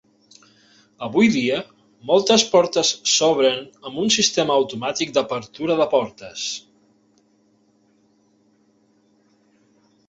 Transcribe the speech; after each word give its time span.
Avui 1.07 1.27
dia, 1.33 1.59
moltes 2.11 2.45
portes 2.53 2.93
s'obren 3.17 3.59
amb 3.91 4.01
un 4.05 4.09
sistema 4.17 4.57
automàtic 4.63 5.13
d'apertura 5.19 5.77
de 5.83 5.89
portes. 5.93 6.49